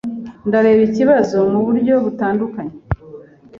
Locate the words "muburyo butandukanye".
1.51-2.75